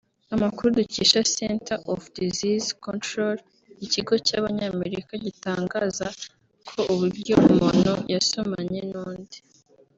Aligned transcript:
Amakuru 0.35 0.67
dukesha 0.77 1.27
Center 1.37 1.77
of 1.91 2.01
Disease 2.17 2.67
Control 2.85 3.37
Ikigo 3.85 4.13
cy’Abanyamerika 4.25 5.13
gitangaza 5.25 6.07
ko 6.69 6.79
uburyo 6.93 7.33
umuntu 7.49 7.91
yasomanye 8.13 8.81
n’undi 8.91 9.39